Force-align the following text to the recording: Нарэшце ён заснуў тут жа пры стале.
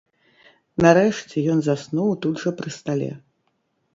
Нарэшце 0.85 1.43
ён 1.55 1.61
заснуў 1.69 2.09
тут 2.27 2.35
жа 2.45 2.53
пры 2.61 2.69
стале. 2.79 3.11